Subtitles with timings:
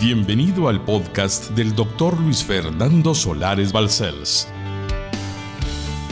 [0.00, 4.48] Bienvenido al podcast del doctor Luis Fernando Solares Balcells.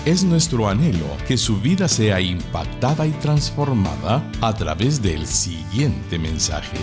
[0.05, 6.77] Es nuestro anhelo que su vida sea impactada y transformada a través del siguiente mensaje.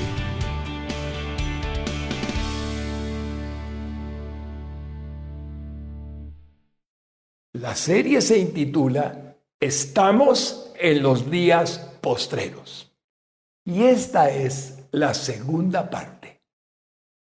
[7.54, 12.92] La serie se intitula Estamos en los días postreros.
[13.64, 16.15] Y esta es la segunda parte.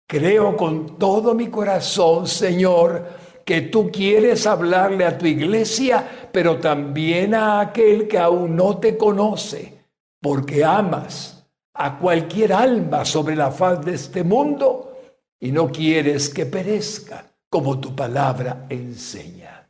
[0.07, 3.05] Creo con todo mi corazón, Señor,
[3.43, 8.97] que tú quieres hablarle a tu iglesia, pero también a aquel que aún no te
[8.97, 9.85] conoce,
[10.21, 14.97] porque amas a cualquier alma sobre la faz de este mundo
[15.39, 19.69] y no quieres que perezca, como tu palabra enseña.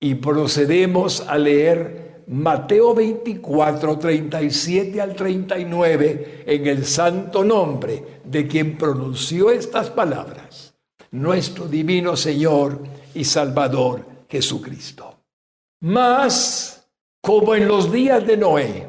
[0.00, 8.76] Y procedemos a leer Mateo 24, 37 al 39, en el santo nombre de quien
[8.76, 10.74] pronunció estas palabras,
[11.12, 12.82] nuestro divino Señor
[13.14, 15.20] y Salvador Jesucristo.
[15.82, 16.88] Mas,
[17.22, 18.88] como en los días de Noé,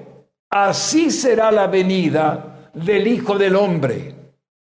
[0.49, 4.15] así será la venida del Hijo del Hombre.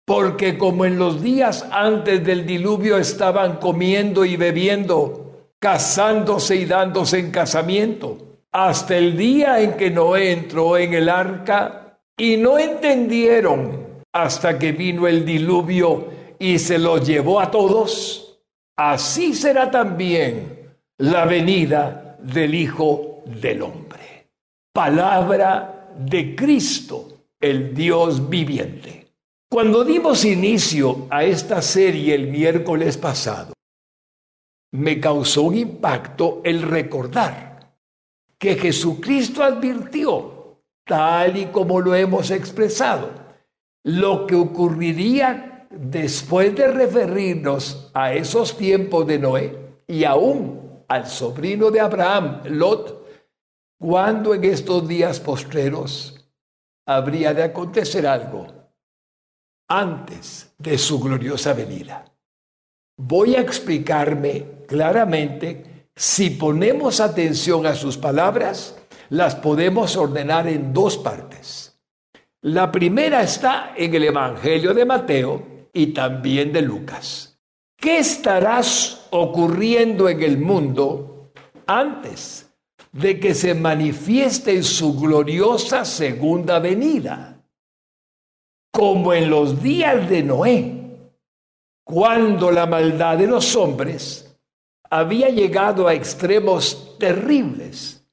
[0.06, 7.20] Porque como en los días antes del diluvio estaban comiendo y bebiendo, casándose y dándose
[7.20, 14.04] en casamiento, hasta el día en que Noé entró en el arca y no entendieron
[14.14, 18.40] hasta que vino el diluvio y se los llevó a todos,
[18.78, 24.30] así será también la venida del Hijo del Hombre.
[24.72, 29.08] Palabra de Cristo, el Dios viviente.
[29.50, 33.54] Cuando dimos inicio a esta serie el miércoles pasado,
[34.74, 37.53] me causó un impacto el recordar
[38.44, 43.10] que Jesucristo advirtió, tal y como lo hemos expresado,
[43.86, 51.72] lo que ocurriría después de referirnos a esos tiempos de Noé y aún al sobrino
[51.72, 53.08] de Abraham, Lot,
[53.80, 56.30] cuando en estos días postreros
[56.86, 58.48] habría de acontecer algo
[59.70, 62.04] antes de su gloriosa venida.
[62.98, 68.76] Voy a explicarme claramente si ponemos atención a sus palabras,
[69.10, 71.80] las podemos ordenar en dos partes.
[72.42, 77.40] La primera está en el Evangelio de Mateo y también de Lucas.
[77.78, 81.32] ¿Qué estarás ocurriendo en el mundo
[81.68, 82.54] antes
[82.92, 87.42] de que se manifieste en su gloriosa segunda venida?
[88.72, 90.84] Como en los días de Noé,
[91.84, 94.33] cuando la maldad de los hombres
[94.94, 98.06] había llegado a extremos terribles,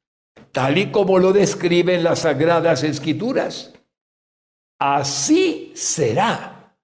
[0.51, 3.75] tal y como lo describen las sagradas escrituras.
[4.79, 6.75] Así será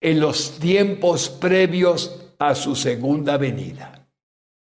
[0.00, 4.08] en los tiempos previos a su segunda venida.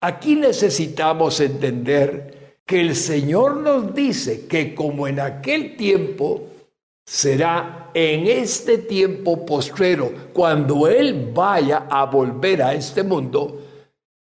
[0.02, 6.48] Aquí necesitamos entender que el Señor nos dice que como en aquel tiempo,
[7.06, 13.69] será en este tiempo postrero, cuando Él vaya a volver a este mundo,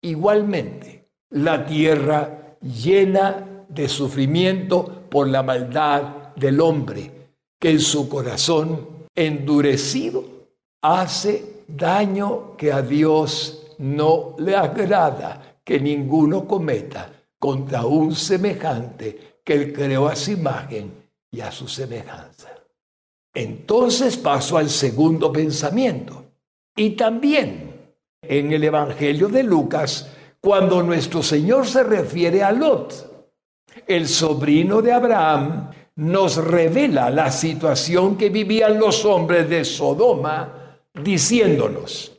[0.04, 9.08] Igualmente, la tierra llena de sufrimiento por la maldad del hombre, que en su corazón
[9.16, 10.26] endurecido
[10.82, 17.10] hace daño que a Dios no le agrada que ninguno cometa
[17.40, 20.92] contra un semejante que él creó a su imagen
[21.32, 22.50] y a su semejanza.
[23.34, 26.26] Entonces paso al segundo pensamiento.
[26.76, 27.73] Y también
[28.24, 33.12] en el Evangelio de Lucas cuando nuestro Señor se refiere a Lot.
[33.88, 42.12] El sobrino de Abraham nos revela la situación que vivían los hombres de Sodoma, diciéndonos,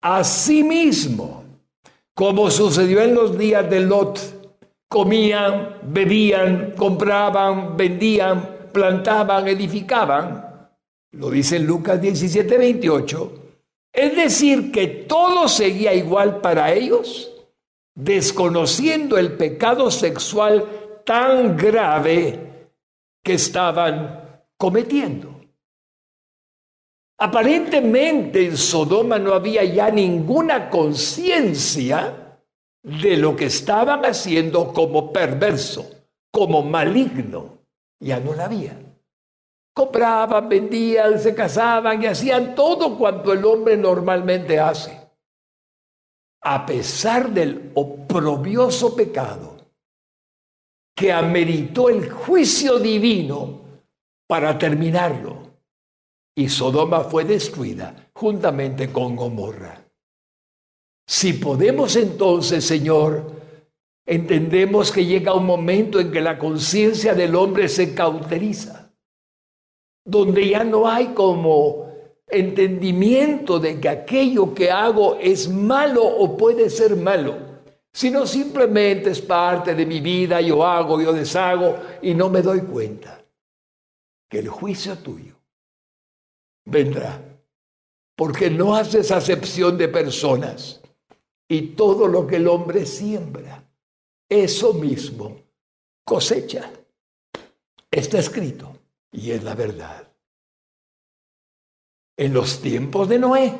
[0.00, 1.44] asimismo,
[2.14, 4.20] como sucedió en los días de Lot,
[4.88, 10.68] comían, bebían, compraban, vendían, plantaban, edificaban,
[11.12, 13.41] lo dice Lucas 17, 28,
[13.92, 17.30] es decir, que todo seguía igual para ellos,
[17.94, 22.68] desconociendo el pecado sexual tan grave
[23.22, 25.32] que estaban cometiendo.
[27.18, 32.40] Aparentemente en Sodoma no había ya ninguna conciencia
[32.82, 35.88] de lo que estaban haciendo como perverso,
[36.32, 37.58] como maligno.
[38.00, 38.76] Ya no la había.
[39.74, 45.00] Compraban, vendían, se casaban y hacían todo cuanto el hombre normalmente hace.
[46.42, 49.52] A pesar del oprobioso pecado
[50.94, 53.60] que ameritó el juicio divino
[54.26, 55.50] para terminarlo.
[56.34, 59.84] Y Sodoma fue destruida juntamente con Gomorra.
[61.06, 63.32] Si podemos entonces, Señor,
[64.06, 68.81] entendemos que llega un momento en que la conciencia del hombre se cauteriza,
[70.04, 71.90] donde ya no hay como
[72.26, 77.36] entendimiento de que aquello que hago es malo o puede ser malo,
[77.92, 82.60] sino simplemente es parte de mi vida, yo hago, yo deshago y no me doy
[82.62, 83.22] cuenta
[84.28, 85.34] que el juicio tuyo
[86.64, 87.20] vendrá,
[88.16, 90.80] porque no haces acepción de personas
[91.48, 93.62] y todo lo que el hombre siembra,
[94.28, 95.36] eso mismo
[96.04, 96.70] cosecha.
[97.90, 98.81] Está escrito
[99.12, 100.08] y es la verdad.
[102.16, 103.54] En los tiempos de Noé,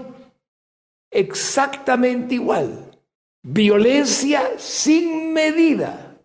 [1.10, 2.98] exactamente igual.
[3.42, 6.16] Violencia sin medida.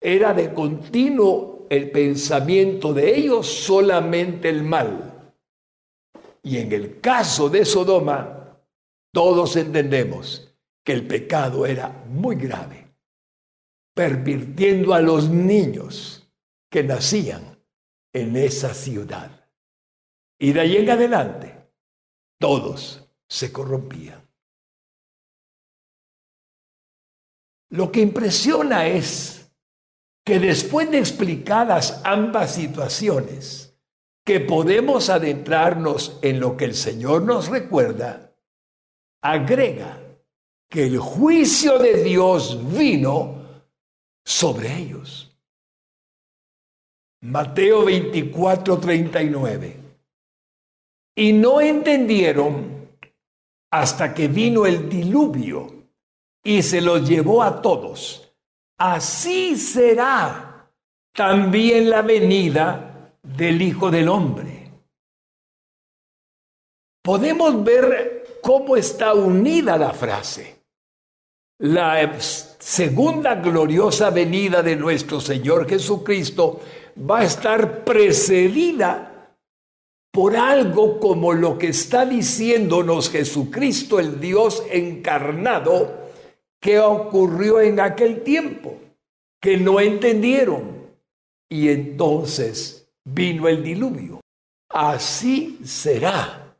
[0.00, 5.34] Era de continuo el pensamiento de ellos solamente el mal.
[6.42, 8.58] Y en el caso de Sodoma,
[9.12, 10.52] todos entendemos
[10.84, 12.88] que el pecado era muy grave,
[13.94, 16.28] pervirtiendo a los niños
[16.68, 17.51] que nacían
[18.12, 19.48] en esa ciudad.
[20.38, 21.54] Y de ahí en adelante,
[22.38, 24.22] todos se corrompían.
[27.70, 29.50] Lo que impresiona es
[30.24, 33.74] que después de explicadas ambas situaciones,
[34.24, 38.36] que podemos adentrarnos en lo que el Señor nos recuerda,
[39.20, 40.00] agrega
[40.68, 43.64] que el juicio de Dios vino
[44.24, 45.31] sobre ellos.
[47.22, 49.76] Mateo 24, 39.
[51.16, 52.88] Y no entendieron
[53.70, 55.86] hasta que vino el diluvio
[56.42, 58.34] y se los llevó a todos.
[58.78, 60.68] Así será
[61.12, 64.70] también la venida del Hijo del Hombre.
[67.02, 70.62] Podemos ver cómo está unida la frase
[71.62, 76.60] la segunda gloriosa venida de nuestro Señor Jesucristo
[76.96, 79.12] va a estar precedida
[80.12, 86.10] por algo como lo que está diciéndonos Jesucristo, el Dios encarnado,
[86.60, 88.78] que ocurrió en aquel tiempo,
[89.40, 90.82] que no entendieron.
[91.48, 94.20] Y entonces vino el diluvio.
[94.68, 96.56] Así será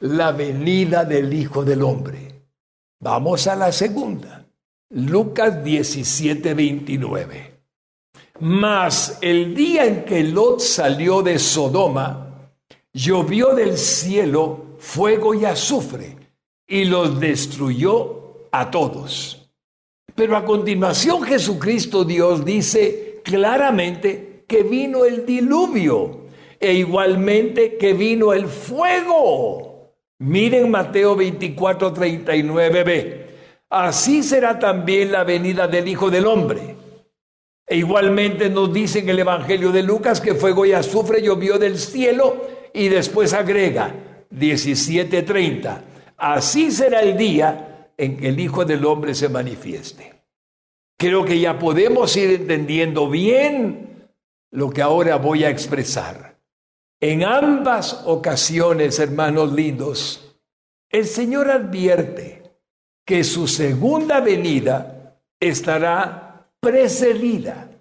[0.00, 2.42] la venida del Hijo del Hombre.
[3.00, 4.46] Vamos a la segunda.
[4.90, 7.51] Lucas 17, 29.
[8.40, 12.50] Mas el día en que Lot salió de Sodoma,
[12.92, 16.16] llovió del cielo fuego y azufre
[16.66, 19.48] y los destruyó a todos.
[20.14, 26.22] Pero a continuación Jesucristo Dios dice claramente que vino el diluvio
[26.58, 29.92] e igualmente que vino el fuego.
[30.18, 33.26] Miren Mateo 24, 39b.
[33.70, 36.76] Así será también la venida del Hijo del Hombre.
[37.72, 41.78] E igualmente nos dice en el Evangelio de Lucas que fuego y azufre llovió del
[41.78, 43.94] cielo y después agrega
[44.28, 45.82] 17:30.
[46.18, 50.12] Así será el día en que el Hijo del Hombre se manifieste.
[50.98, 54.06] Creo que ya podemos ir entendiendo bien
[54.50, 56.36] lo que ahora voy a expresar.
[57.00, 60.36] En ambas ocasiones, hermanos lindos,
[60.90, 62.42] el Señor advierte
[63.06, 66.22] que su segunda venida estará
[66.62, 67.71] precedida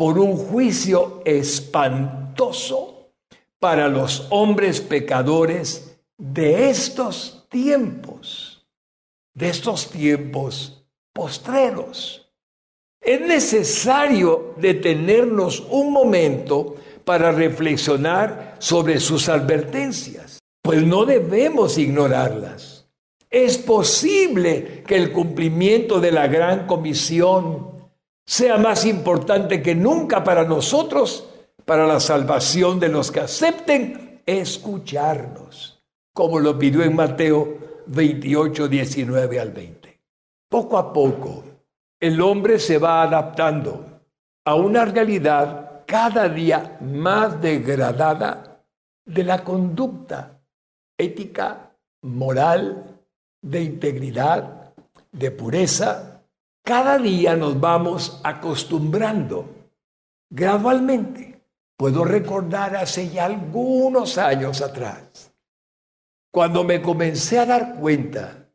[0.00, 3.10] por un juicio espantoso
[3.58, 8.66] para los hombres pecadores de estos tiempos,
[9.34, 12.32] de estos tiempos postreros.
[12.98, 22.88] Es necesario detenernos un momento para reflexionar sobre sus advertencias, pues no debemos ignorarlas.
[23.28, 27.79] Es posible que el cumplimiento de la gran comisión
[28.30, 31.28] sea más importante que nunca para nosotros,
[31.64, 35.82] para la salvación de los que acepten escucharnos,
[36.14, 40.00] como lo pidió en Mateo 28, 19 al 20.
[40.48, 41.42] Poco a poco,
[41.98, 43.84] el hombre se va adaptando
[44.44, 48.62] a una realidad cada día más degradada
[49.04, 50.40] de la conducta
[50.96, 51.72] ética,
[52.02, 52.96] moral,
[53.42, 54.72] de integridad,
[55.10, 56.09] de pureza.
[56.70, 59.72] Cada día nos vamos acostumbrando
[60.30, 61.42] gradualmente.
[61.76, 65.34] Puedo recordar hace ya algunos años atrás,
[66.32, 68.46] cuando me comencé a dar cuenta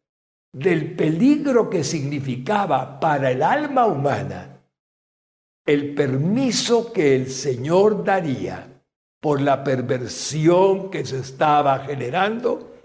[0.53, 4.61] del peligro que significaba para el alma humana
[5.65, 8.81] el permiso que el Señor daría
[9.19, 12.75] por la perversión que se estaba generando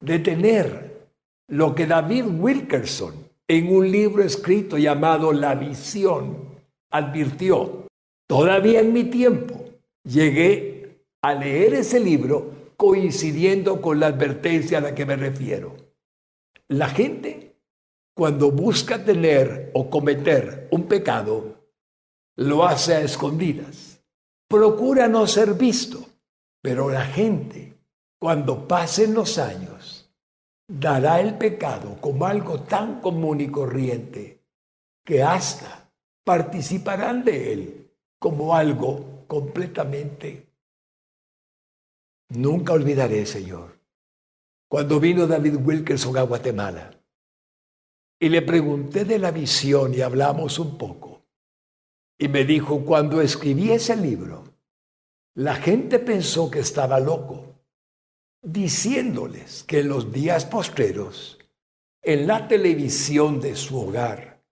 [0.00, 1.06] de tener
[1.46, 6.60] lo que David Wilkerson en un libro escrito llamado La visión
[6.92, 7.88] advirtió.
[8.28, 9.64] Todavía en mi tiempo
[10.04, 15.74] llegué a leer ese libro coincidiendo con la advertencia a la que me refiero.
[16.68, 17.56] La gente,
[18.14, 21.72] cuando busca tener o cometer un pecado,
[22.36, 24.00] lo hace a escondidas.
[24.48, 26.06] Procura no ser visto,
[26.62, 27.74] pero la gente,
[28.20, 29.99] cuando pasen los años,
[30.78, 34.42] dará el pecado como algo tan común y corriente
[35.04, 35.90] que hasta
[36.24, 40.50] participarán de él como algo completamente
[42.30, 43.80] Nunca olvidaré, Señor,
[44.68, 46.92] cuando vino David Wilkerson a Guatemala
[48.20, 51.22] y le pregunté de la visión y hablamos un poco.
[52.16, 54.44] Y me dijo, cuando escribí ese libro,
[55.34, 57.49] la gente pensó que estaba loco,
[58.42, 61.38] diciéndoles que en los días postreros,
[62.02, 64.42] en la televisión de su hogar,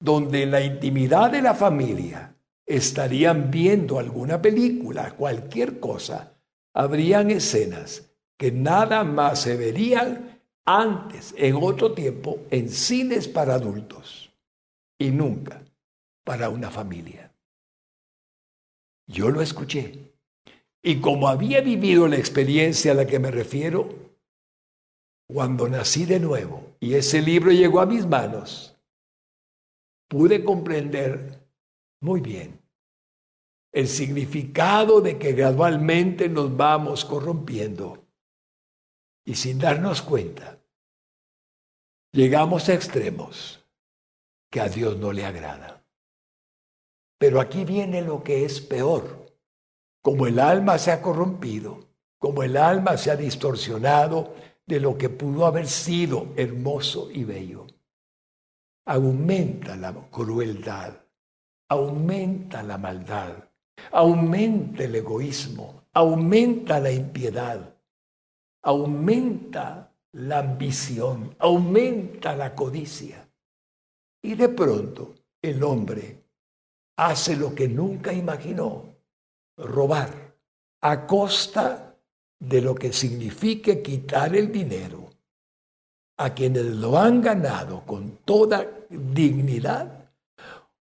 [0.00, 2.34] donde en la intimidad de la familia
[2.66, 6.34] estarían viendo alguna película, cualquier cosa,
[6.72, 14.32] habrían escenas que nada más se verían antes, en otro tiempo, en cines para adultos
[14.98, 15.62] y nunca
[16.24, 17.32] para una familia.
[19.06, 20.13] Yo lo escuché.
[20.86, 23.88] Y como había vivido la experiencia a la que me refiero,
[25.26, 28.76] cuando nací de nuevo y ese libro llegó a mis manos,
[30.10, 31.42] pude comprender
[32.02, 32.60] muy bien
[33.72, 38.06] el significado de que gradualmente nos vamos corrompiendo
[39.24, 40.60] y sin darnos cuenta,
[42.12, 43.64] llegamos a extremos
[44.50, 45.82] que a Dios no le agrada.
[47.18, 49.23] Pero aquí viene lo que es peor.
[50.04, 51.78] Como el alma se ha corrompido,
[52.18, 54.34] como el alma se ha distorsionado
[54.66, 57.66] de lo que pudo haber sido hermoso y bello,
[58.84, 60.92] aumenta la crueldad,
[61.70, 63.32] aumenta la maldad,
[63.92, 67.74] aumenta el egoísmo, aumenta la impiedad,
[68.62, 73.26] aumenta la ambición, aumenta la codicia.
[74.22, 76.26] Y de pronto el hombre
[76.98, 78.93] hace lo que nunca imaginó,
[79.56, 80.36] robar,
[80.80, 81.96] a costa
[82.38, 85.10] de lo que signifique quitar el dinero
[86.16, 90.12] a quienes lo han ganado con toda dignidad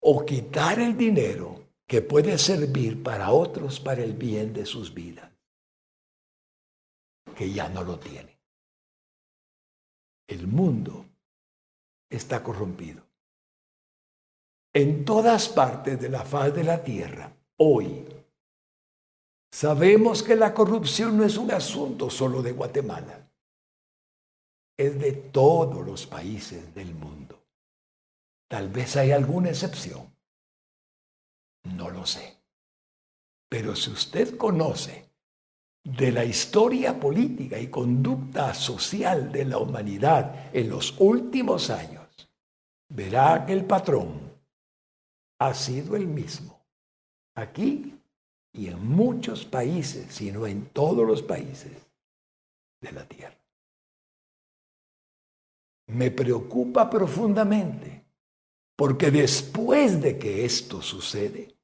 [0.00, 5.30] o quitar el dinero que puede servir para otros para el bien de sus vidas,
[7.36, 8.38] que ya no lo tiene.
[10.26, 11.06] El mundo
[12.08, 13.02] está corrompido.
[14.72, 18.04] En todas partes de la faz de la tierra, hoy,
[19.54, 23.30] sabemos que la corrupción no es un asunto solo de Guatemala,
[24.76, 27.40] es de todos los países del mundo.
[28.48, 30.14] Tal vez hay alguna excepción
[31.64, 32.36] no lo sé.
[33.48, 35.10] Pero si usted conoce
[35.84, 42.30] de la historia política y conducta social de la humanidad en los últimos años,
[42.88, 44.32] verá que el patrón
[45.38, 46.66] ha sido el mismo,
[47.34, 47.94] aquí
[48.54, 51.72] y en muchos países, sino en todos los países
[52.80, 53.36] de la Tierra.
[55.88, 58.04] Me preocupa profundamente,
[58.76, 61.54] porque después de que esto sucede,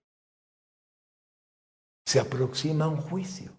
[2.04, 3.52] se aproxima un juicio.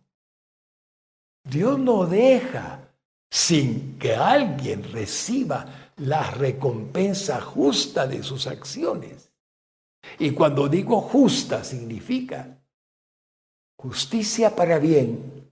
[1.43, 2.93] Dios no deja
[3.31, 9.31] sin que alguien reciba la recompensa justa de sus acciones.
[10.19, 12.60] Y cuando digo justa significa
[13.81, 15.51] justicia para bien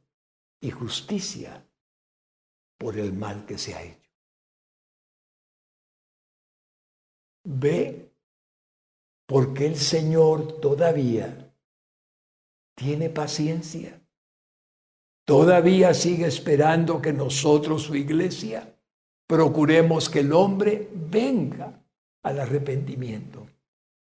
[0.62, 1.65] y justicia
[2.77, 4.09] por el mal que se ha hecho.
[7.43, 8.12] Ve
[9.25, 11.55] porque el Señor todavía
[12.75, 14.00] tiene paciencia.
[15.25, 18.75] Todavía sigue esperando que nosotros, su iglesia,
[19.27, 21.83] procuremos que el hombre venga
[22.24, 23.48] al arrepentimiento,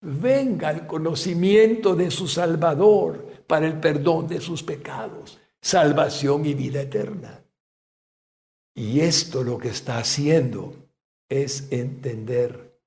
[0.00, 6.82] venga al conocimiento de su Salvador para el perdón de sus pecados, salvación y vida
[6.82, 7.42] eterna.
[8.74, 10.74] Y esto lo que está haciendo
[11.28, 12.78] es entender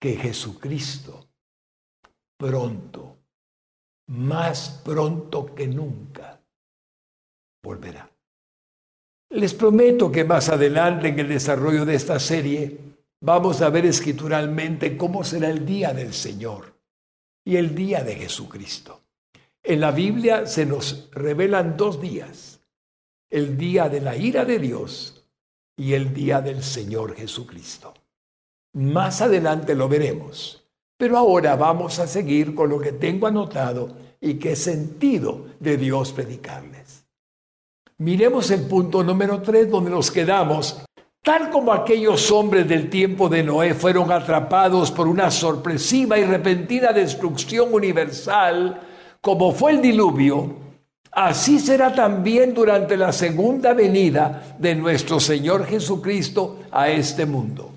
[0.00, 1.28] que Jesucristo
[2.36, 3.16] pronto
[4.08, 6.40] más pronto que nunca
[7.62, 8.10] volverá.
[9.30, 12.78] Les prometo que más adelante en el desarrollo de esta serie
[13.20, 16.78] vamos a ver escrituralmente cómo será el día del Señor
[17.44, 19.05] y el día de Jesucristo.
[19.68, 22.60] En la Biblia se nos revelan dos días.
[23.28, 25.26] el día de la ira de Dios
[25.76, 27.92] y el día del Señor Jesucristo.
[28.74, 30.64] Más adelante lo veremos,
[30.96, 36.12] pero ahora vamos a seguir con lo que tengo anotado y qué sentido de Dios
[36.12, 37.04] predicarles.
[37.98, 40.80] Miremos el punto número tres donde nos quedamos.
[41.22, 46.92] Tal como aquellos hombres del tiempo de Noé fueron atrapados por una sorpresiva y repentina
[46.92, 48.80] destrucción universal,
[49.26, 50.54] como fue el diluvio,
[51.10, 57.72] así será también durante la segunda venida de nuestro Señor Jesucristo a este mundo.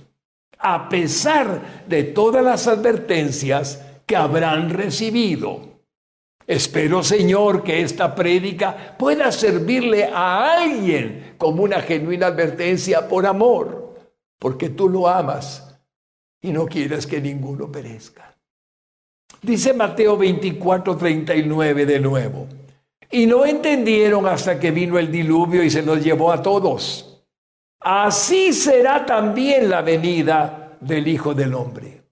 [0.60, 5.80] A pesar de todas las advertencias que habrán recibido.
[6.46, 13.96] Espero, Señor, que esta prédica pueda servirle a alguien como una genuina advertencia por amor,
[14.38, 15.82] porque tú lo amas
[16.44, 18.39] y no quieres que ninguno perezca.
[19.42, 22.48] Dice Mateo 24, 39 de nuevo.
[23.12, 27.24] Y no entendieron hasta que vino el diluvio y se los llevó a todos.
[27.80, 32.04] Así será también la venida del Hijo del Hombre.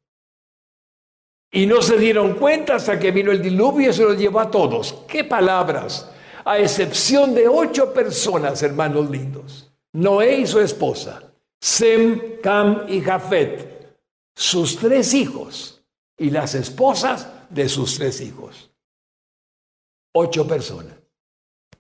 [1.52, 4.50] Y no se dieron cuenta hasta que vino el diluvio y se los llevó a
[4.50, 5.04] todos.
[5.08, 6.10] ¿Qué palabras?
[6.46, 9.70] A excepción de ocho personas, hermanos lindos.
[9.94, 11.24] Noé y su esposa,
[11.60, 13.98] Sem, Cam y Jafet,
[14.36, 15.77] sus tres hijos
[16.18, 18.72] y las esposas de sus tres hijos.
[20.14, 20.96] Ocho personas.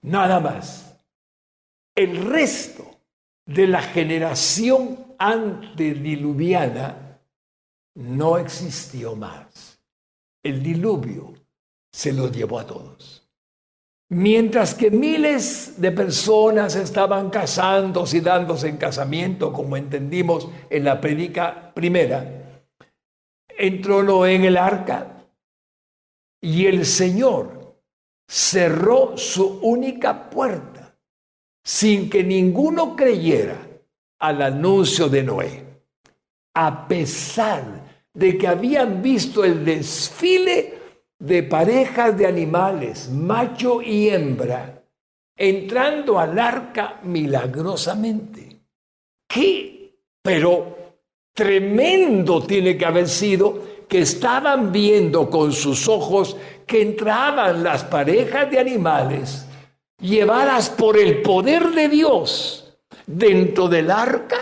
[0.02, 0.84] Nada más.
[1.96, 3.02] El resto
[3.46, 7.20] de la generación antediluviana
[7.96, 9.80] no existió más.
[10.44, 11.34] El diluvio
[11.92, 13.28] se los llevó a todos.
[14.10, 21.02] Mientras que miles de personas estaban casándose y dándose en casamiento, como entendimos en la
[21.02, 22.47] predica primera,
[23.58, 25.26] entró Noé en el arca
[26.42, 27.76] y el Señor
[28.28, 30.96] cerró su única puerta
[31.64, 33.58] sin que ninguno creyera
[34.20, 35.66] al anuncio de Noé,
[36.54, 40.74] a pesar de que habían visto el desfile
[41.20, 44.84] de parejas de animales, macho y hembra,
[45.36, 48.62] entrando al arca milagrosamente.
[49.28, 49.94] ¿Qué?
[50.22, 50.77] Pero
[51.38, 58.50] tremendo tiene que haber sido que estaban viendo con sus ojos que entraban las parejas
[58.50, 59.46] de animales
[60.02, 64.38] llevadas por el poder de Dios dentro del arca.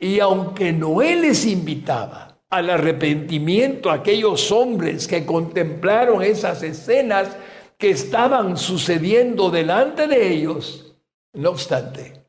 [0.00, 7.36] Y aunque Noé les invitaba al arrepentimiento a aquellos hombres que contemplaron esas escenas
[7.78, 10.96] que estaban sucediendo delante de ellos,
[11.34, 12.24] no obstante,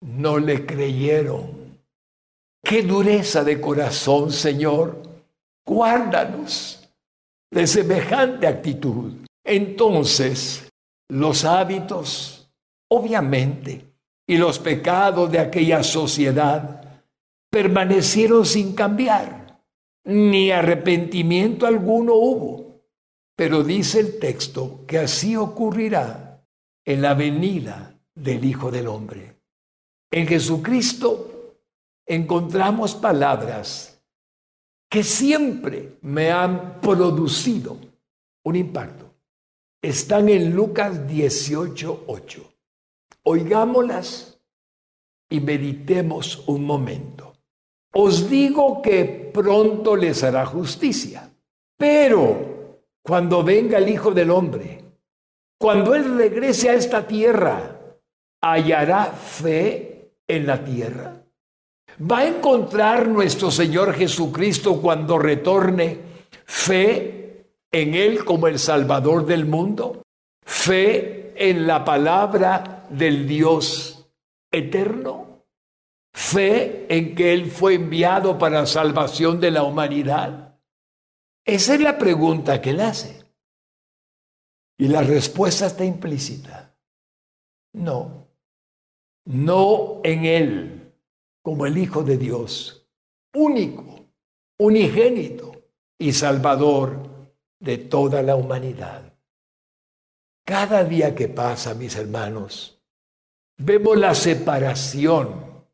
[0.00, 1.57] no le creyeron
[2.62, 5.02] Qué dureza de corazón, Señor.
[5.64, 6.88] Guárdanos
[7.50, 9.12] de semejante actitud.
[9.44, 10.68] Entonces,
[11.08, 12.50] los hábitos,
[12.90, 13.84] obviamente,
[14.26, 17.02] y los pecados de aquella sociedad
[17.50, 19.62] permanecieron sin cambiar,
[20.04, 22.82] ni arrepentimiento alguno hubo.
[23.34, 26.44] Pero dice el texto que así ocurrirá
[26.84, 29.36] en la venida del Hijo del Hombre.
[30.10, 31.37] En Jesucristo
[32.08, 34.02] encontramos palabras
[34.90, 37.76] que siempre me han producido
[38.44, 39.14] un impacto.
[39.82, 42.42] Están en Lucas 18:8.
[43.24, 44.40] Oigámoslas
[45.28, 47.34] y meditemos un momento.
[47.92, 51.30] Os digo que pronto les hará justicia,
[51.76, 54.82] pero cuando venga el Hijo del Hombre,
[55.58, 57.78] cuando Él regrese a esta tierra,
[58.40, 61.27] ¿hallará fe en la tierra?
[62.00, 65.98] ¿Va a encontrar nuestro Señor Jesucristo cuando retorne
[66.44, 70.02] fe en Él como el Salvador del mundo?
[70.44, 74.08] ¿Fe en la palabra del Dios
[74.52, 75.44] eterno?
[76.12, 80.56] ¿Fe en que Él fue enviado para salvación de la humanidad?
[81.44, 83.24] Esa es la pregunta que Él hace.
[84.78, 86.76] Y la respuesta está implícita.
[87.72, 88.28] No,
[89.24, 90.77] no en Él
[91.48, 92.86] como el Hijo de Dios,
[93.34, 94.04] único,
[94.58, 95.50] unigénito
[95.98, 97.08] y salvador
[97.58, 99.14] de toda la humanidad.
[100.44, 102.82] Cada día que pasa, mis hermanos,
[103.56, 105.64] vemos la separación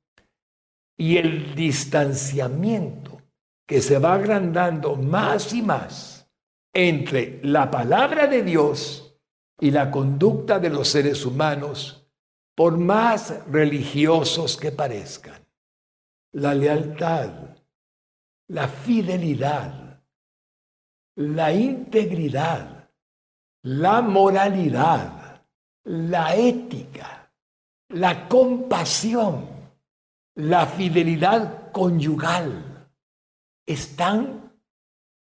[0.97, 3.21] y el distanciamiento
[3.67, 6.31] que se va agrandando más y más
[6.73, 9.19] entre la palabra de Dios
[9.59, 12.07] y la conducta de los seres humanos,
[12.55, 15.44] por más religiosos que parezcan
[16.35, 17.31] la lealtad,
[18.49, 20.03] la fidelidad,
[21.17, 22.91] la integridad,
[23.63, 25.43] la moralidad,
[25.85, 27.31] la ética,
[27.91, 29.49] la compasión,
[30.35, 32.89] la fidelidad conyugal,
[33.67, 34.53] están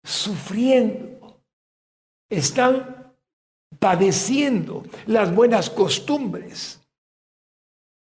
[0.04, 1.42] sufriendo,
[2.30, 3.14] están
[3.80, 6.85] padeciendo las buenas costumbres,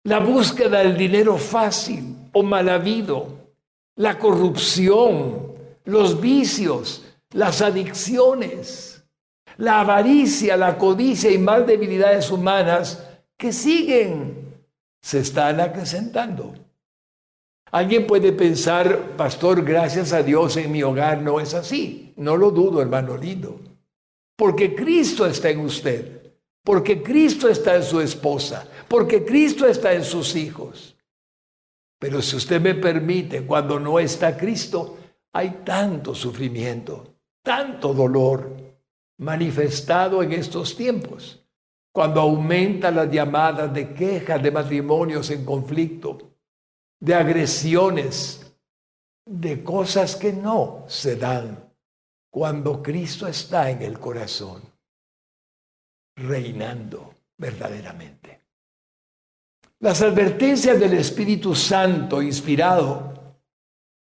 [0.05, 3.27] la búsqueda del dinero fácil o mal habido,
[3.97, 5.53] la corrupción,
[5.85, 9.05] los vicios, las adicciones,
[9.57, 13.03] la avaricia, la codicia y más debilidades humanas
[13.37, 14.45] que siguen,
[15.01, 16.55] se están acrecentando.
[17.71, 22.13] Alguien puede pensar, pastor, gracias a Dios en mi hogar no es así.
[22.17, 23.61] No lo dudo, hermano lindo.
[24.37, 30.05] Porque Cristo está en usted, porque Cristo está en su esposa, porque Cristo está en
[30.05, 30.97] sus hijos.
[31.99, 34.99] Pero si usted me permite, cuando no está Cristo,
[35.33, 38.57] hay tanto sufrimiento, tanto dolor
[39.19, 41.45] manifestado en estos tiempos.
[41.93, 46.31] Cuando aumenta las llamadas de quejas de matrimonios en conflicto,
[47.01, 48.57] de agresiones,
[49.27, 51.69] de cosas que no se dan
[52.31, 54.63] cuando Cristo está en el corazón,
[56.15, 58.44] reinando verdaderamente.
[59.85, 63.13] Las advertencias del Espíritu Santo inspirado,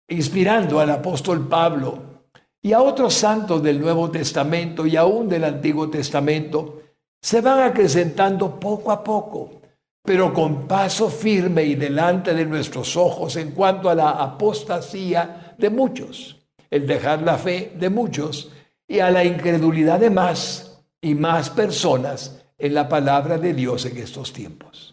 [0.08, 2.22] inspirando al apóstol Pablo
[2.62, 6.82] y a otros santos del Nuevo Testamento y aún del Antiguo Testamento,
[7.20, 9.60] se van acrecentando poco a poco,
[10.04, 15.68] pero con paso firme y delante de nuestros ojos en cuanto a la apostasía de
[15.68, 18.52] muchos, el dejar la fe de muchos
[18.86, 23.96] y a la incredulidad de más y más personas en la palabra de Dios en
[23.96, 24.85] estos tiempos.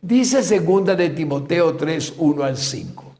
[0.00, 3.14] Dice segunda de Timoteo 3, 1 al 5.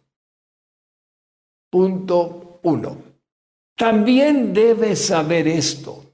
[1.70, 2.96] Punto 1.
[3.76, 6.04] También debes saber esto,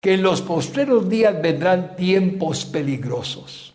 [0.00, 3.74] que en los postreros días vendrán tiempos peligrosos.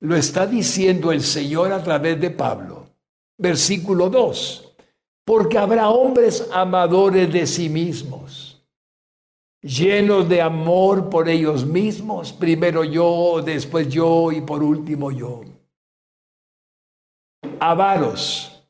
[0.00, 2.88] Lo está diciendo el Señor a través de Pablo.
[3.38, 4.74] Versículo 2.
[5.24, 8.51] Porque habrá hombres amadores de sí mismos
[9.62, 15.42] llenos de amor por ellos mismos, primero yo, después yo y por último yo.
[17.60, 18.64] Avaros,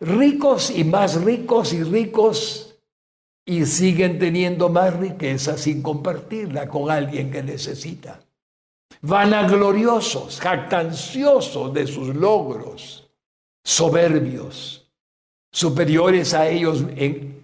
[0.00, 2.76] ricos y más ricos y ricos
[3.46, 8.20] y siguen teniendo más riqueza sin compartirla con alguien que necesita.
[9.00, 13.10] Vanagloriosos, jactanciosos de sus logros,
[13.62, 14.83] soberbios
[15.54, 16.84] superiores a ellos,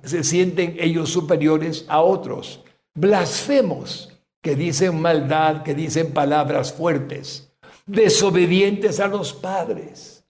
[0.03, 2.61] se sienten ellos superiores a otros.
[2.93, 4.09] Blasfemos,
[4.43, 7.53] que dicen maldad, que dicen palabras fuertes,
[7.87, 10.25] desobedientes a los padres,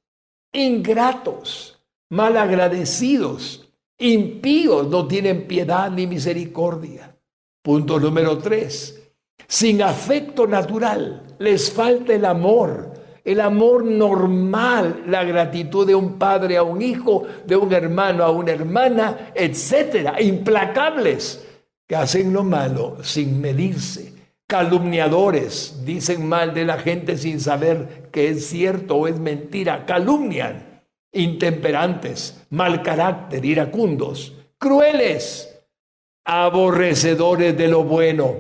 [0.52, 3.66] ingratos, malagradecidos,
[3.98, 7.16] impíos, no tienen piedad ni misericordia.
[7.62, 9.00] Punto número tres,
[9.48, 12.89] sin afecto natural, les falta el amor
[13.24, 18.30] el amor normal, la gratitud de un padre a un hijo, de un hermano a
[18.30, 21.46] una hermana, etcétera, implacables,
[21.86, 24.12] que hacen lo malo sin medirse,
[24.46, 30.82] calumniadores, dicen mal de la gente sin saber que es cierto o es mentira, calumnian,
[31.12, 35.60] intemperantes, mal carácter, iracundos, crueles,
[36.24, 38.36] aborrecedores de lo bueno,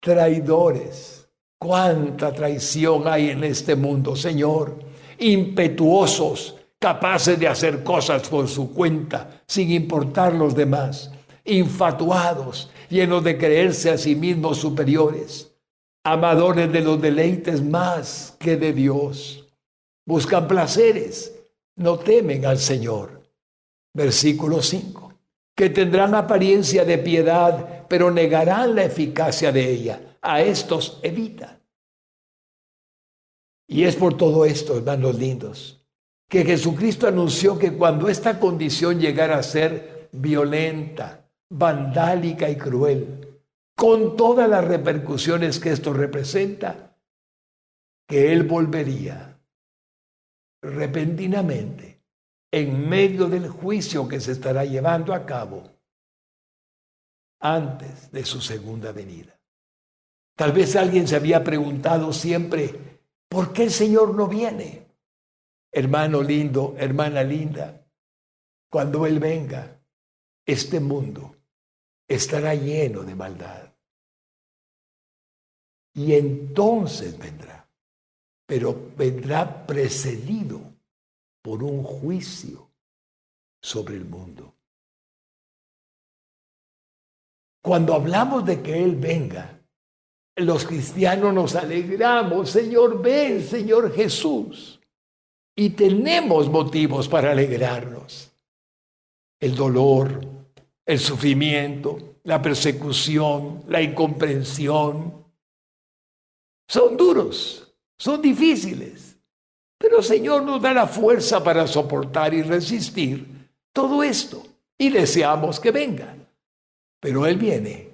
[0.00, 1.17] traidores
[1.58, 4.78] Cuánta traición hay en este mundo, Señor.
[5.18, 11.10] Impetuosos, capaces de hacer cosas por su cuenta, sin importar los demás.
[11.44, 15.52] Infatuados, llenos de creerse a sí mismos superiores.
[16.04, 19.44] Amadores de los deleites más que de Dios.
[20.06, 21.34] Buscan placeres,
[21.74, 23.20] no temen al Señor.
[23.92, 25.12] Versículo 5.
[25.56, 31.58] Que tendrán apariencia de piedad, pero negarán la eficacia de ella a estos evita.
[33.66, 35.82] Y es por todo esto, hermanos lindos,
[36.28, 43.40] que Jesucristo anunció que cuando esta condición llegara a ser violenta, vandálica y cruel,
[43.74, 46.94] con todas las repercusiones que esto representa,
[48.06, 49.40] que Él volvería
[50.62, 52.02] repentinamente
[52.52, 55.70] en medio del juicio que se estará llevando a cabo
[57.40, 59.37] antes de su segunda venida.
[60.38, 64.86] Tal vez alguien se había preguntado siempre, ¿por qué el Señor no viene?
[65.72, 67.84] Hermano lindo, hermana linda,
[68.70, 69.82] cuando Él venga,
[70.46, 71.34] este mundo
[72.06, 73.74] estará lleno de maldad.
[75.94, 77.68] Y entonces vendrá,
[78.46, 80.60] pero vendrá precedido
[81.42, 82.70] por un juicio
[83.60, 84.54] sobre el mundo.
[87.60, 89.57] Cuando hablamos de que Él venga,
[90.44, 94.80] los cristianos nos alegramos, Señor, ven, Señor Jesús.
[95.56, 98.30] Y tenemos motivos para alegrarnos.
[99.40, 100.20] El dolor,
[100.86, 105.24] el sufrimiento, la persecución, la incomprensión,
[106.68, 109.16] son duros, son difíciles.
[109.78, 113.26] Pero Señor nos da la fuerza para soportar y resistir
[113.72, 114.44] todo esto.
[114.76, 116.14] Y deseamos que venga.
[117.00, 117.87] Pero Él viene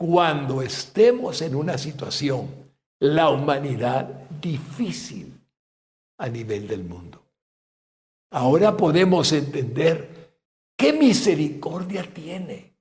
[0.00, 2.48] cuando estemos en una situación,
[3.00, 4.06] la humanidad
[4.40, 5.38] difícil
[6.16, 7.22] a nivel del mundo.
[8.32, 10.38] Ahora podemos entender
[10.74, 12.72] qué misericordia tiene.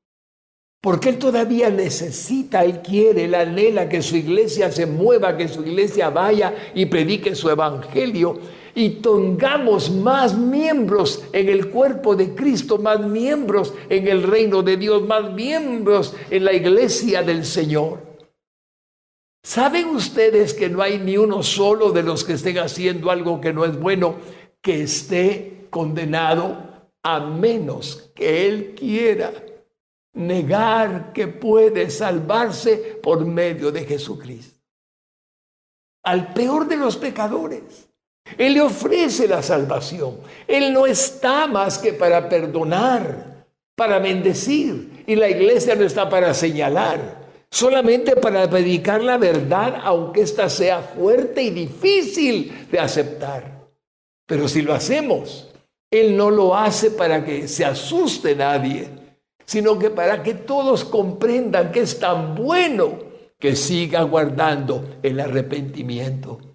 [0.82, 5.62] Porque Él todavía necesita, Él quiere, Él anhela que su iglesia se mueva, que su
[5.62, 8.40] iglesia vaya y predique su evangelio
[8.76, 14.78] y tengamos más miembros en el cuerpo de Cristo, más miembros en el reino de
[14.78, 18.10] Dios, más miembros en la iglesia del Señor.
[19.44, 23.54] ¿Saben ustedes que no hay ni uno solo de los que estén haciendo algo que
[23.54, 24.16] no es bueno
[24.62, 29.32] que esté condenado a menos que Él quiera
[30.14, 34.60] negar que puede salvarse por medio de Jesucristo?
[36.04, 37.89] Al peor de los pecadores
[38.38, 40.18] él le ofrece la salvación.
[40.48, 45.04] Él no está más que para perdonar, para bendecir.
[45.08, 50.82] Y la iglesia no está para señalar, solamente para predicar la verdad, aunque ésta sea
[50.82, 53.68] fuerte y difícil de aceptar.
[54.26, 55.50] Pero si lo hacemos,
[55.90, 58.88] Él no lo hace para que se asuste nadie,
[59.46, 63.00] sino que para que todos comprendan que es tan bueno
[63.40, 66.49] que siga guardando el arrepentimiento.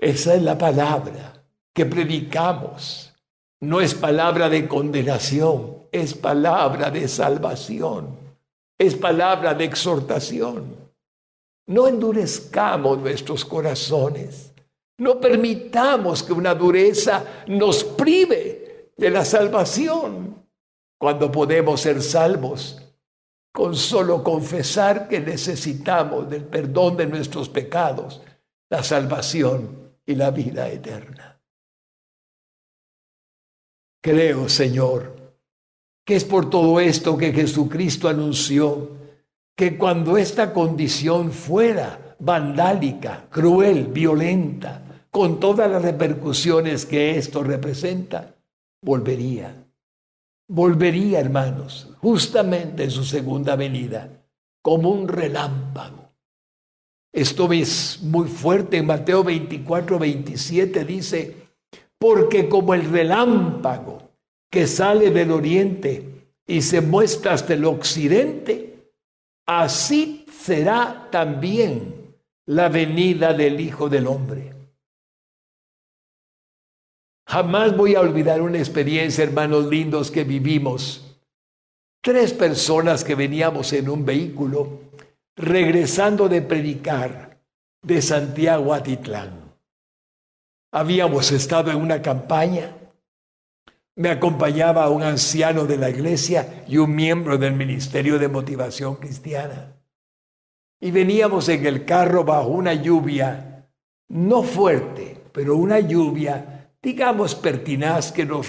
[0.00, 3.12] Esa es la palabra que predicamos.
[3.60, 8.16] No es palabra de condenación, es palabra de salvación,
[8.78, 10.74] es palabra de exhortación.
[11.66, 14.54] No endurezcamos nuestros corazones.
[14.96, 20.34] No permitamos que una dureza nos prive de la salvación
[20.98, 22.82] cuando podemos ser salvos
[23.52, 28.22] con solo confesar que necesitamos del perdón de nuestros pecados,
[28.70, 29.79] la salvación
[30.10, 31.40] y la vida eterna.
[34.02, 35.34] Creo, Señor,
[36.04, 38.96] que es por todo esto que Jesucristo anunció
[39.56, 48.34] que cuando esta condición fuera vandálica, cruel, violenta, con todas las repercusiones que esto representa,
[48.82, 49.66] volvería.
[50.48, 54.08] Volvería, hermanos, justamente en su segunda venida,
[54.62, 55.99] como un relámpago
[57.12, 58.78] esto es muy fuerte.
[58.78, 61.36] En Mateo 24, 27 dice,
[61.98, 64.10] porque como el relámpago
[64.50, 68.92] que sale del oriente y se muestra hasta el occidente,
[69.46, 74.54] así será también la venida del Hijo del Hombre.
[77.28, 81.16] Jamás voy a olvidar una experiencia, hermanos lindos, que vivimos.
[82.02, 84.80] Tres personas que veníamos en un vehículo
[85.40, 87.40] regresando de predicar
[87.82, 89.54] de Santiago a Titlán.
[90.70, 92.76] Habíamos estado en una campaña,
[93.96, 99.76] me acompañaba un anciano de la iglesia y un miembro del Ministerio de Motivación Cristiana.
[100.78, 103.66] Y veníamos en el carro bajo una lluvia,
[104.08, 108.46] no fuerte, pero una lluvia, digamos, pertinaz que nos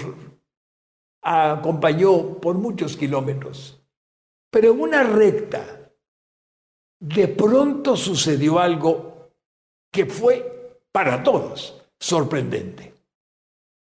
[1.22, 3.82] acompañó por muchos kilómetros.
[4.50, 5.81] Pero en una recta,
[7.02, 9.32] de pronto sucedió algo
[9.90, 12.94] que fue para todos sorprendente.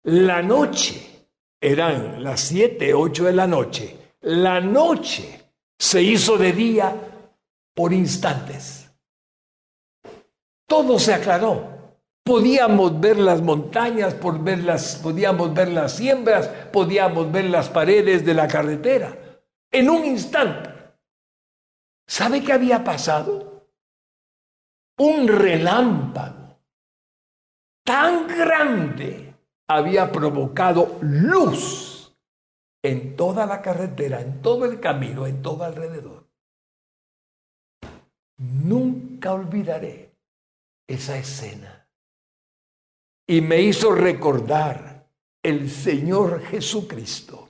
[0.04, 1.28] La noche,
[1.60, 5.41] eran las siete, ocho de la noche, la noche
[5.78, 6.95] se hizo de día
[7.74, 8.91] por instantes.
[10.67, 11.80] Todo se aclaró.
[12.24, 14.39] Podíamos ver las montañas, por
[15.02, 19.17] podíamos ver las siembras, podíamos ver las paredes de la carretera.
[19.72, 20.69] En un instante.
[22.10, 23.67] ¿Sabe qué había pasado?
[24.98, 26.58] Un relámpago
[27.86, 29.36] tan grande
[29.67, 32.17] había provocado luz
[32.84, 36.28] en toda la carretera, en todo el camino, en todo alrededor.
[38.39, 40.15] Nunca olvidaré
[40.88, 41.88] esa escena.
[43.28, 45.08] Y me hizo recordar
[45.43, 47.50] el Señor Jesucristo,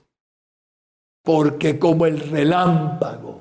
[1.22, 3.39] porque como el relámpago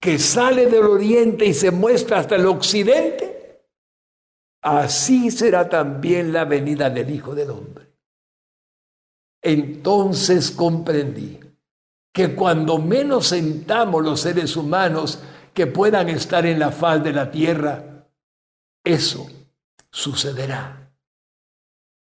[0.00, 3.66] que sale del oriente y se muestra hasta el occidente,
[4.62, 7.86] así será también la venida del Hijo del Hombre.
[9.42, 11.38] Entonces comprendí
[12.12, 17.30] que cuando menos sentamos los seres humanos que puedan estar en la faz de la
[17.30, 18.06] tierra,
[18.82, 19.26] eso
[19.90, 20.92] sucederá.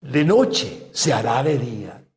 [0.01, 2.07] De noche se hará de día,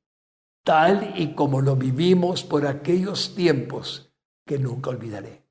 [0.62, 4.12] tal y como lo vivimos por aquellos tiempos
[4.46, 5.44] que nunca olvidaré.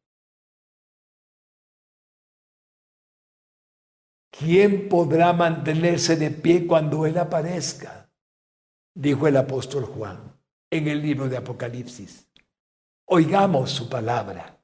[4.38, 8.10] ¿Quién podrá mantenerse de pie cuando Él aparezca?
[8.96, 10.20] Dijo el apóstol Juan
[10.72, 12.28] en el libro de Apocalipsis.
[13.06, 14.60] Oigamos su palabra.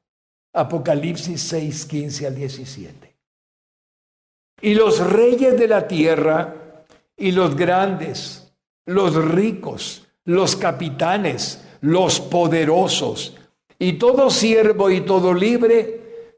[0.53, 3.17] Apocalipsis 6, 15 al 17.
[4.61, 8.51] Y los reyes de la tierra y los grandes,
[8.87, 13.37] los ricos, los capitanes, los poderosos
[13.77, 15.98] y todo siervo y todo libre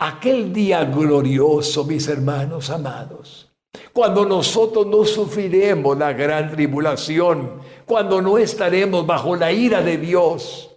[0.00, 3.52] Aquel día glorioso, mis hermanos amados,
[3.92, 10.74] cuando nosotros no sufriremos la gran tribulación, cuando no estaremos bajo la ira de Dios,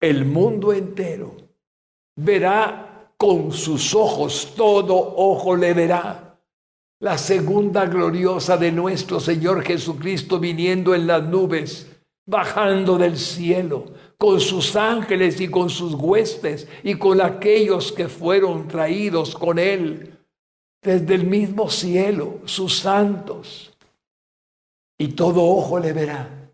[0.00, 1.36] el mundo entero
[2.16, 6.40] verá con sus ojos, todo ojo le verá.
[7.00, 11.97] La segunda gloriosa de nuestro Señor Jesucristo viniendo en las nubes,
[12.28, 13.86] bajando del cielo
[14.18, 20.14] con sus ángeles y con sus huestes y con aquellos que fueron traídos con él
[20.82, 23.72] desde el mismo cielo, sus santos.
[24.98, 26.52] Y todo ojo le verá.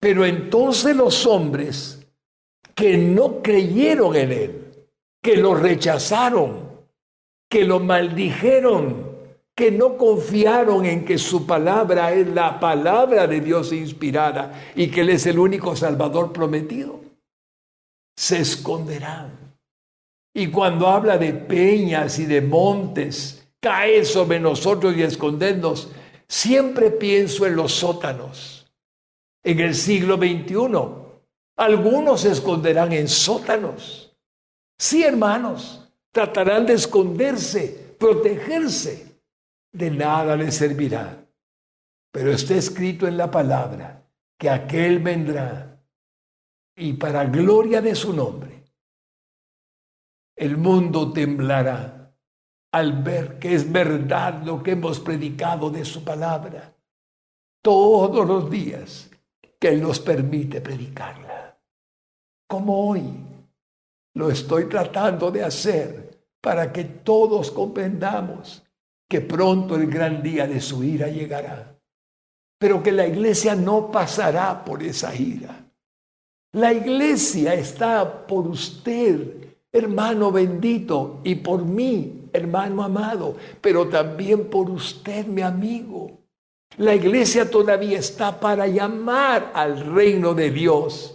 [0.00, 2.06] Pero entonces los hombres
[2.74, 4.88] que no creyeron en él,
[5.22, 6.70] que lo rechazaron,
[7.50, 9.05] que lo maldijeron,
[9.56, 15.00] que no confiaron en que su palabra es la palabra de Dios inspirada y que
[15.00, 17.00] Él es el único Salvador prometido,
[18.14, 19.54] se esconderán.
[20.34, 25.90] Y cuando habla de peñas y de montes, cae sobre nosotros y escondernos,
[26.28, 28.70] siempre pienso en los sótanos.
[29.42, 30.54] En el siglo XXI,
[31.56, 34.14] algunos se esconderán en sótanos.
[34.78, 39.06] Sí, hermanos, tratarán de esconderse, protegerse
[39.76, 41.22] de nada le servirá.
[42.10, 44.02] Pero está escrito en la palabra
[44.38, 45.78] que aquel vendrá
[46.74, 48.64] y para gloria de su nombre,
[50.36, 52.14] el mundo temblará
[52.72, 56.74] al ver que es verdad lo que hemos predicado de su palabra
[57.62, 59.10] todos los días
[59.58, 61.58] que nos permite predicarla.
[62.46, 63.02] Como hoy
[64.14, 66.06] lo estoy tratando de hacer
[66.40, 68.65] para que todos comprendamos
[69.08, 71.78] que pronto el gran día de su ira llegará,
[72.58, 75.64] pero que la iglesia no pasará por esa ira.
[76.52, 84.70] La iglesia está por usted, hermano bendito, y por mí, hermano amado, pero también por
[84.70, 86.18] usted, mi amigo.
[86.78, 91.14] La iglesia todavía está para llamar al reino de Dios.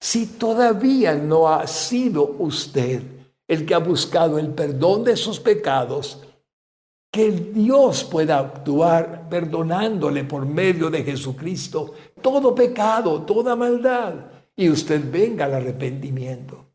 [0.00, 3.02] Si todavía no ha sido usted
[3.46, 6.22] el que ha buscado el perdón de sus pecados,
[7.12, 14.14] que Dios pueda actuar perdonándole por medio de Jesucristo todo pecado, toda maldad,
[14.56, 16.70] y usted venga al arrepentimiento.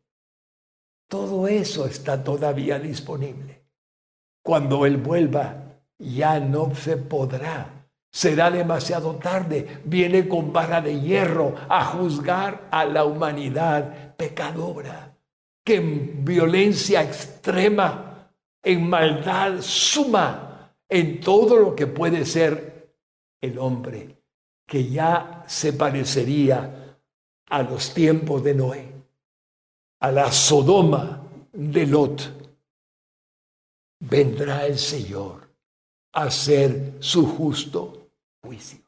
[1.08, 3.64] Todo eso está todavía disponible.
[4.40, 7.88] Cuando Él vuelva, ya no se podrá.
[8.12, 9.80] Será demasiado tarde.
[9.84, 15.16] Viene con vara de hierro a juzgar a la humanidad pecadora,
[15.64, 18.07] que en violencia extrema
[18.62, 22.94] en maldad suma, en todo lo que puede ser
[23.40, 24.22] el hombre,
[24.66, 26.96] que ya se parecería
[27.48, 28.92] a los tiempos de Noé,
[30.00, 31.22] a la Sodoma
[31.52, 32.34] de Lot.
[34.00, 35.48] Vendrá el Señor
[36.12, 38.10] a hacer su justo
[38.42, 38.80] juicio.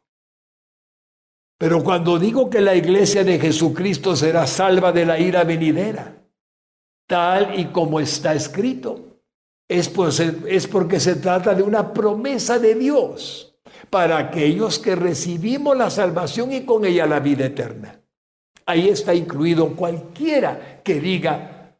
[1.59, 6.17] Pero cuando digo que la iglesia de Jesucristo será salva de la ira venidera,
[7.07, 9.10] tal y como está escrito,
[9.71, 13.55] es, porque se trata de una promesa de Dios
[13.89, 18.01] para aquellos que recibimos la salvación y con ella la vida eterna.
[18.67, 21.77] Ahí está incluido cualquiera que diga,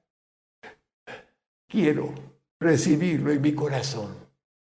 [1.69, 2.15] quiero
[2.61, 4.15] recibirlo en mi corazón.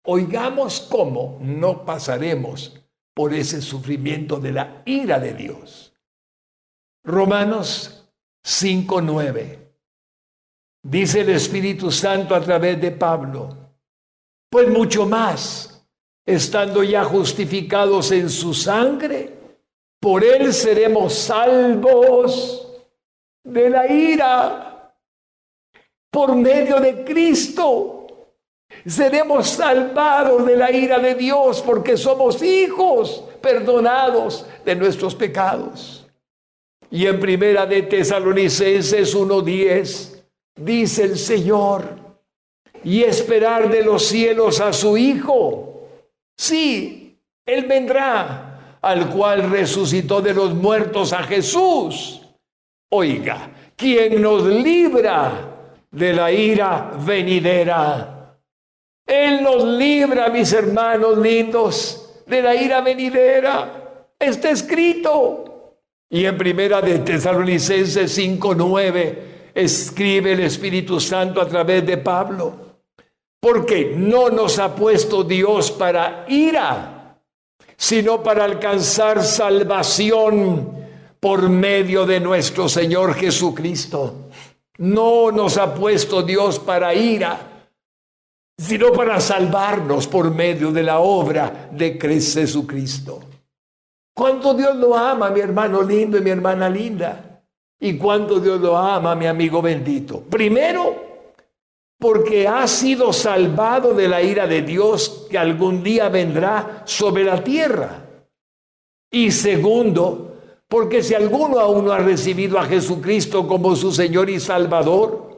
[0.05, 2.79] Oigamos cómo no pasaremos
[3.15, 5.95] por ese sufrimiento de la ira de Dios.
[7.03, 8.11] Romanos
[8.45, 9.66] 5.9
[10.83, 13.49] Dice el Espíritu Santo a través de Pablo,
[14.49, 15.85] pues mucho más,
[16.25, 19.33] estando ya justificados en su sangre,
[19.99, 22.67] por él seremos salvos
[23.43, 24.93] de la ira
[26.11, 27.93] por medio de Cristo.
[28.85, 36.05] Seremos salvados de la ira de Dios porque somos hijos perdonados de nuestros pecados.
[36.91, 40.16] Y en primera de Tesalonicenses 1:10
[40.57, 42.07] dice el Señor,
[42.83, 45.87] y esperar de los cielos a su Hijo.
[46.37, 52.21] Sí, Él vendrá, al cual resucitó de los muertos a Jesús.
[52.91, 58.37] Oiga, quien nos libra de la ira venidera.
[59.05, 64.05] Él nos libra, mis hermanos lindos, de la ira venidera.
[64.19, 65.75] Está escrito.
[66.09, 72.53] Y en primera de Tesalonicenses 5:9 escribe el Espíritu Santo a través de Pablo,
[73.39, 77.19] porque no nos ha puesto Dios para ira,
[77.75, 80.75] sino para alcanzar salvación
[81.19, 84.29] por medio de nuestro Señor Jesucristo.
[84.77, 87.39] No nos ha puesto Dios para ira,
[88.59, 93.21] sino para salvarnos por medio de la obra de Jesucristo.
[94.13, 97.26] ¿Cuánto Dios lo ama, mi hermano lindo y mi hermana linda?
[97.79, 100.21] Y cuánto Dios lo ama, mi amigo bendito.
[100.21, 101.07] Primero,
[101.99, 107.43] porque ha sido salvado de la ira de Dios que algún día vendrá sobre la
[107.43, 108.03] tierra.
[109.11, 110.35] Y segundo,
[110.67, 115.37] porque si alguno aún no ha recibido a Jesucristo como su Señor y Salvador,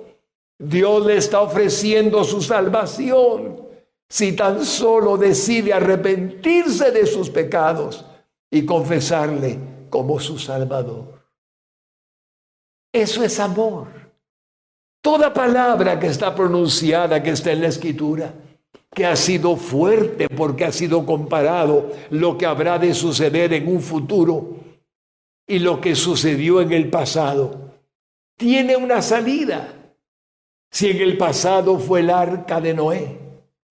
[0.57, 3.67] Dios le está ofreciendo su salvación
[4.09, 8.05] si tan solo decide arrepentirse de sus pecados
[8.49, 9.59] y confesarle
[9.89, 11.18] como su Salvador.
[12.91, 13.87] Eso es amor.
[15.01, 18.33] Toda palabra que está pronunciada, que está en la escritura,
[18.93, 23.81] que ha sido fuerte porque ha sido comparado lo que habrá de suceder en un
[23.81, 24.57] futuro
[25.47, 27.71] y lo que sucedió en el pasado,
[28.37, 29.73] tiene una salida.
[30.71, 33.19] Si en el pasado fue el arca de Noé,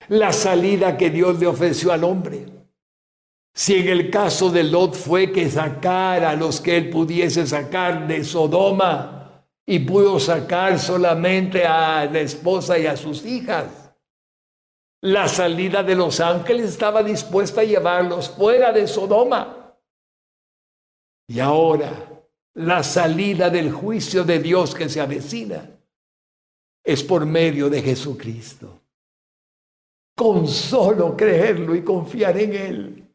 [0.08, 2.57] la salida que Dios le ofreció al hombre.
[3.58, 8.06] Si en el caso de Lot fue que sacara a los que él pudiese sacar
[8.06, 13.92] de Sodoma y pudo sacar solamente a la esposa y a sus hijas.
[15.02, 19.74] La salida de los ángeles estaba dispuesta a llevarlos fuera de Sodoma.
[21.26, 21.90] Y ahora
[22.54, 25.68] la salida del juicio de Dios que se avecina
[26.84, 28.82] es por medio de Jesucristo.
[30.14, 33.07] Con solo creerlo y confiar en Él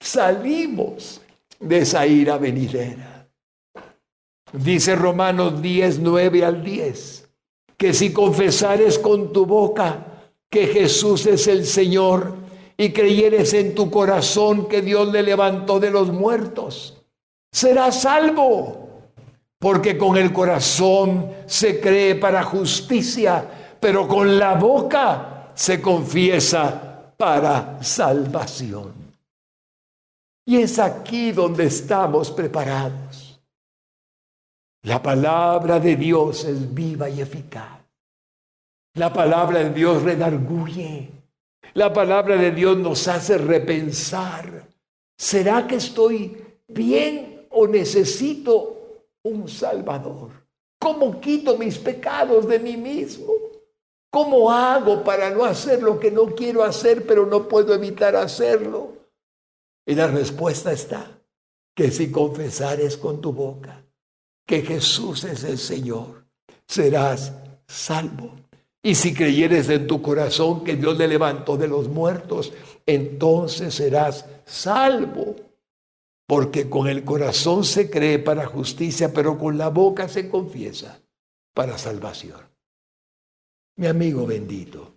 [0.00, 1.20] salimos
[1.60, 3.28] de esa ira venidera.
[4.52, 7.28] Dice Romanos 10, 9 al 10,
[7.76, 10.06] que si confesares con tu boca
[10.48, 12.34] que Jesús es el Señor
[12.76, 17.02] y creyeres en tu corazón que Dios le levantó de los muertos,
[17.50, 18.82] serás salvo.
[19.58, 27.82] Porque con el corazón se cree para justicia, pero con la boca se confiesa para
[27.82, 29.05] salvación.
[30.46, 33.42] Y es aquí donde estamos preparados.
[34.82, 37.80] La palabra de Dios es viva y eficaz.
[38.94, 41.10] La palabra de Dios redarguye.
[41.74, 44.68] La palabra de Dios nos hace repensar.
[45.18, 50.30] ¿Será que estoy bien o necesito un Salvador?
[50.78, 53.32] ¿Cómo quito mis pecados de mí mismo?
[54.10, 58.92] ¿Cómo hago para no hacer lo que no quiero hacer, pero no puedo evitar hacerlo?
[59.86, 61.22] Y la respuesta está,
[61.74, 63.84] que si confesares con tu boca
[64.44, 66.26] que Jesús es el Señor,
[66.66, 67.32] serás
[67.66, 68.34] salvo.
[68.82, 72.52] Y si creyeres en tu corazón que Dios le levantó de los muertos,
[72.84, 75.36] entonces serás salvo.
[76.26, 81.00] Porque con el corazón se cree para justicia, pero con la boca se confiesa
[81.54, 82.40] para salvación.
[83.76, 84.94] Mi amigo bendito,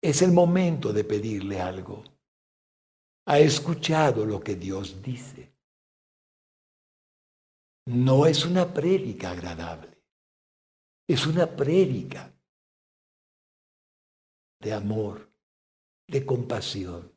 [0.00, 2.04] es el momento de pedirle algo
[3.30, 5.54] ha escuchado lo que Dios dice.
[7.86, 10.02] No es una prédica agradable,
[11.06, 12.34] es una prédica
[14.60, 15.32] de amor,
[16.08, 17.16] de compasión,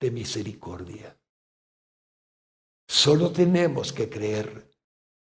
[0.00, 1.18] de misericordia.
[2.88, 4.70] Solo tenemos que creer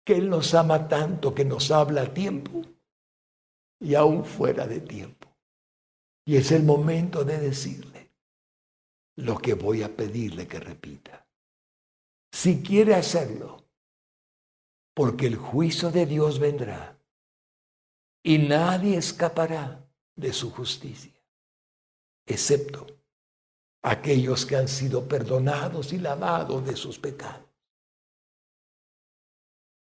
[0.04, 2.60] que Él nos ama tanto que nos habla a tiempo
[3.80, 5.34] y aún fuera de tiempo.
[6.26, 7.97] Y es el momento de decirle,
[9.18, 11.26] lo que voy a pedirle que repita.
[12.30, 13.64] Si quiere hacerlo,
[14.94, 16.96] porque el juicio de Dios vendrá
[18.22, 21.20] y nadie escapará de su justicia,
[22.26, 22.86] excepto
[23.82, 27.48] aquellos que han sido perdonados y lavados de sus pecados,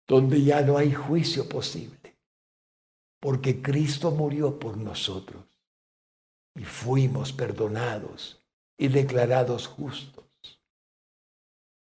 [0.08, 2.16] donde ya no hay juicio posible,
[3.20, 5.44] porque Cristo murió por nosotros
[6.56, 8.45] y fuimos perdonados
[8.78, 10.26] y declarados justos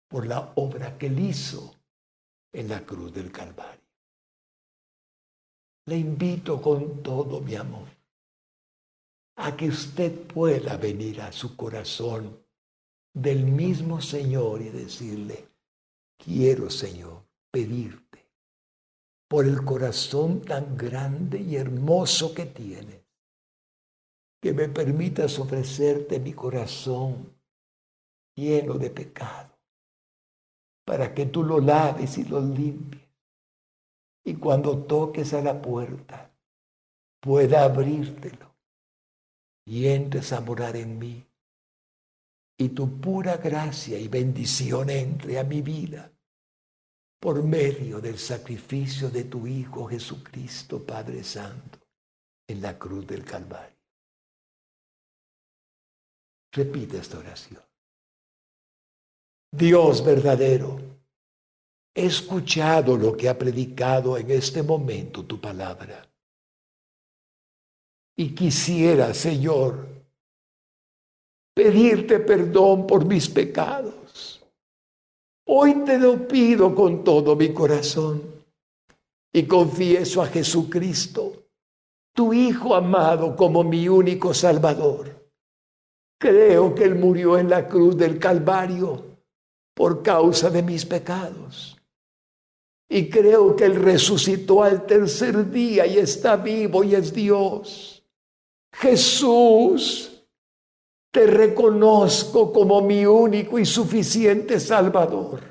[0.08, 1.74] por la obra que él hizo
[2.52, 3.82] en la cruz del Calvario.
[5.86, 7.88] Le invito con todo mi amor
[9.36, 12.38] a que usted pueda venir a su corazón
[13.12, 15.48] del mismo Señor y decirle,
[16.16, 18.04] quiero Señor pedirte
[19.28, 23.03] por el corazón tan grande y hermoso que tienes,
[24.44, 27.34] que me permitas ofrecerte mi corazón
[28.36, 29.58] lleno de pecado
[30.84, 33.08] para que tú lo laves y lo limpies.
[34.22, 36.30] Y cuando toques a la puerta,
[37.20, 38.54] pueda abrírtelo
[39.64, 41.26] y entres a morar en mí.
[42.58, 46.12] Y tu pura gracia y bendición entre a mi vida
[47.18, 51.78] por medio del sacrificio de tu Hijo Jesucristo, Padre Santo,
[52.46, 53.73] en la cruz del Calvario.
[56.54, 57.60] Repite esta oración.
[59.50, 60.80] Dios verdadero,
[61.92, 66.08] he escuchado lo que ha predicado en este momento tu palabra.
[68.16, 69.86] Y quisiera, Señor,
[71.54, 74.40] pedirte perdón por mis pecados.
[75.46, 78.22] Hoy te lo pido con todo mi corazón
[79.32, 81.32] y confieso a Jesucristo,
[82.12, 85.23] tu Hijo amado, como mi único Salvador.
[86.24, 89.18] Creo que Él murió en la cruz del Calvario
[89.74, 91.76] por causa de mis pecados.
[92.88, 98.02] Y creo que Él resucitó al tercer día y está vivo y es Dios.
[98.72, 100.24] Jesús,
[101.10, 105.42] te reconozco como mi único y suficiente Salvador.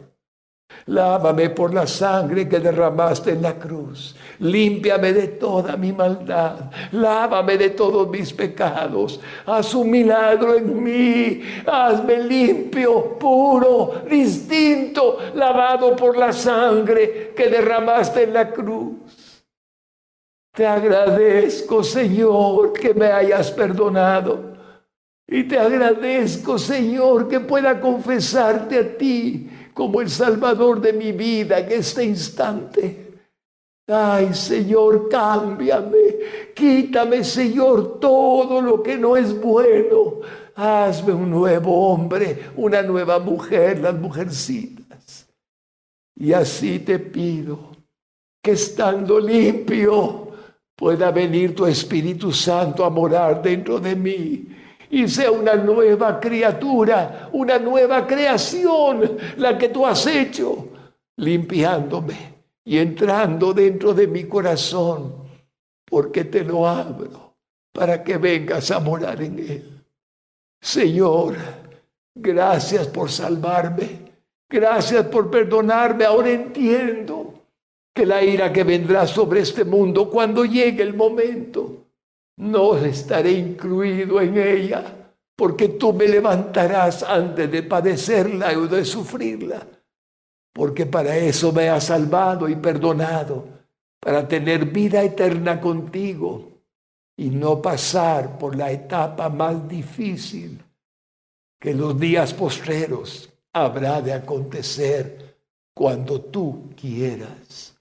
[0.87, 4.15] Lávame por la sangre que derramaste en la cruz.
[4.39, 6.71] Límpiame de toda mi maldad.
[6.91, 9.19] Lávame de todos mis pecados.
[9.45, 11.41] Haz un milagro en mí.
[11.65, 19.43] Hazme limpio, puro, distinto, lavado por la sangre que derramaste en la cruz.
[20.53, 24.53] Te agradezco, Señor, que me hayas perdonado.
[25.25, 31.59] Y te agradezco, Señor, que pueda confesarte a ti como el Salvador de mi vida
[31.59, 33.11] en este instante.
[33.87, 40.21] Ay, Señor, cámbiame, quítame, Señor, todo lo que no es bueno.
[40.55, 45.27] Hazme un nuevo hombre, una nueva mujer, las mujercitas.
[46.15, 47.71] Y así te pido
[48.41, 50.31] que estando limpio
[50.75, 54.47] pueda venir tu Espíritu Santo a morar dentro de mí
[54.93, 60.67] y sea una nueva criatura, una nueva creación la que tú has hecho,
[61.17, 65.15] limpiándome y entrando dentro de mi corazón,
[65.83, 67.33] porque te lo abro
[67.71, 69.83] para que vengas a morar en él.
[70.61, 71.37] Señor,
[72.13, 74.13] gracias por salvarme,
[74.47, 77.33] gracias por perdonarme, ahora entiendo
[77.95, 81.82] que la ira que vendrá sobre este mundo cuando llegue el momento
[82.37, 84.83] no estaré incluido en ella,
[85.35, 89.65] porque tú me levantarás antes de padecerla o de sufrirla,
[90.51, 93.47] porque para eso me has salvado y perdonado,
[93.99, 96.53] para tener vida eterna contigo
[97.15, 100.59] y no pasar por la etapa más difícil
[101.59, 105.37] que los días postreros habrá de acontecer
[105.73, 107.72] cuando tú quieras.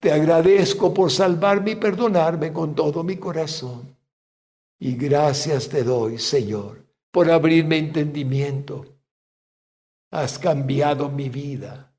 [0.00, 3.96] Te agradezco por salvarme y perdonarme con todo mi corazón.
[4.78, 8.86] Y gracias te doy, Señor, por abrirme entendimiento.
[10.12, 11.92] Has cambiado mi vida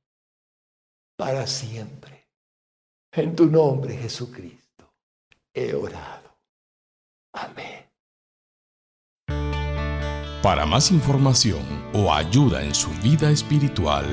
[1.17, 2.29] para siempre.
[3.11, 4.93] En tu nombre, Jesucristo,
[5.53, 6.37] he orado.
[7.33, 7.85] Amén.
[10.41, 11.61] Para más información
[11.93, 14.05] o ayuda en su vida espiritual,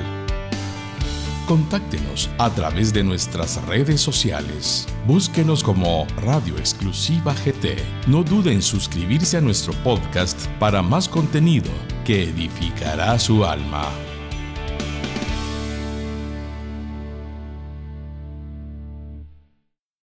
[1.47, 4.85] Contáctenos a través de nuestras redes sociales.
[5.07, 7.77] Búsquenos como Radio Exclusiva GT.
[8.05, 11.71] No duden en suscribirse a nuestro podcast para más contenido
[12.03, 13.87] que edificará su alma.